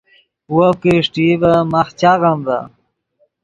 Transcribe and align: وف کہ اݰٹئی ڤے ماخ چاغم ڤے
وف 0.55 0.75
کہ 0.81 0.91
اݰٹئی 0.97 1.29
ڤے 1.41 1.53
ماخ 1.71 1.87
چاغم 1.99 2.37
ڤے 2.47 2.59